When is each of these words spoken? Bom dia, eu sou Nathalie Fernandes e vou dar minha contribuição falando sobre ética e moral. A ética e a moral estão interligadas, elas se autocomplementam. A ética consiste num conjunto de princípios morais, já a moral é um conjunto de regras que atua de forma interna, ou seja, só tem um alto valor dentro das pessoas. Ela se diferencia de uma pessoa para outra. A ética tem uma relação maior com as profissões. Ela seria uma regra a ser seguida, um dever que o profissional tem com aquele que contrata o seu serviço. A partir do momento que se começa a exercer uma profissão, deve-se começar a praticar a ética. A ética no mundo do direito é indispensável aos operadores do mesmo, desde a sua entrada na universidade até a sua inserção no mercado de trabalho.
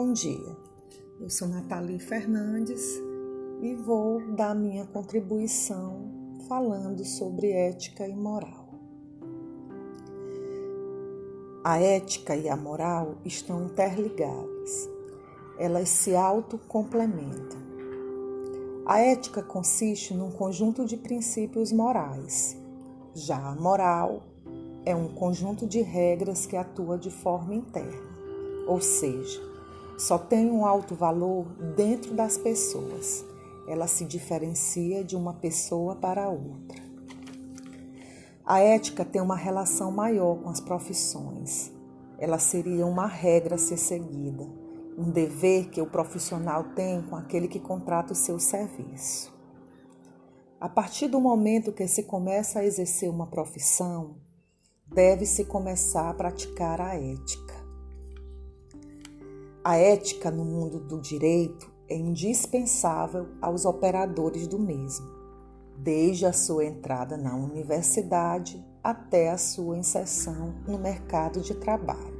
Bom 0.00 0.12
dia, 0.12 0.56
eu 1.18 1.28
sou 1.28 1.48
Nathalie 1.48 1.98
Fernandes 1.98 3.02
e 3.60 3.74
vou 3.74 4.22
dar 4.36 4.54
minha 4.54 4.86
contribuição 4.86 6.36
falando 6.46 7.04
sobre 7.04 7.50
ética 7.50 8.06
e 8.06 8.14
moral. 8.14 8.68
A 11.64 11.80
ética 11.80 12.36
e 12.36 12.48
a 12.48 12.56
moral 12.56 13.16
estão 13.24 13.64
interligadas, 13.64 14.88
elas 15.58 15.88
se 15.88 16.14
autocomplementam. 16.14 17.58
A 18.86 19.00
ética 19.00 19.42
consiste 19.42 20.14
num 20.14 20.30
conjunto 20.30 20.84
de 20.84 20.96
princípios 20.96 21.72
morais, 21.72 22.56
já 23.16 23.36
a 23.36 23.56
moral 23.56 24.22
é 24.84 24.94
um 24.94 25.08
conjunto 25.08 25.66
de 25.66 25.82
regras 25.82 26.46
que 26.46 26.56
atua 26.56 26.96
de 26.96 27.10
forma 27.10 27.52
interna, 27.52 28.16
ou 28.68 28.80
seja, 28.80 29.57
só 29.98 30.16
tem 30.16 30.48
um 30.48 30.64
alto 30.64 30.94
valor 30.94 31.44
dentro 31.76 32.14
das 32.14 32.38
pessoas. 32.38 33.24
Ela 33.66 33.88
se 33.88 34.04
diferencia 34.04 35.02
de 35.02 35.16
uma 35.16 35.34
pessoa 35.34 35.96
para 35.96 36.28
outra. 36.28 36.80
A 38.46 38.60
ética 38.60 39.04
tem 39.04 39.20
uma 39.20 39.36
relação 39.36 39.90
maior 39.90 40.36
com 40.36 40.48
as 40.48 40.60
profissões. 40.60 41.72
Ela 42.18 42.38
seria 42.38 42.86
uma 42.86 43.06
regra 43.06 43.56
a 43.56 43.58
ser 43.58 43.76
seguida, 43.76 44.46
um 44.96 45.10
dever 45.10 45.68
que 45.68 45.82
o 45.82 45.86
profissional 45.86 46.64
tem 46.74 47.02
com 47.02 47.16
aquele 47.16 47.48
que 47.48 47.60
contrata 47.60 48.12
o 48.12 48.16
seu 48.16 48.38
serviço. 48.38 49.36
A 50.60 50.68
partir 50.68 51.08
do 51.08 51.20
momento 51.20 51.72
que 51.72 51.86
se 51.86 52.04
começa 52.04 52.60
a 52.60 52.64
exercer 52.64 53.10
uma 53.10 53.26
profissão, 53.26 54.16
deve-se 54.86 55.44
começar 55.44 56.08
a 56.08 56.14
praticar 56.14 56.80
a 56.80 56.94
ética. 56.94 57.47
A 59.68 59.76
ética 59.76 60.30
no 60.30 60.46
mundo 60.46 60.80
do 60.80 60.98
direito 60.98 61.70
é 61.90 61.94
indispensável 61.94 63.28
aos 63.38 63.66
operadores 63.66 64.46
do 64.46 64.58
mesmo, 64.58 65.06
desde 65.76 66.24
a 66.24 66.32
sua 66.32 66.64
entrada 66.64 67.18
na 67.18 67.36
universidade 67.36 68.64
até 68.82 69.28
a 69.28 69.36
sua 69.36 69.76
inserção 69.76 70.54
no 70.66 70.78
mercado 70.78 71.42
de 71.42 71.54
trabalho. 71.54 72.17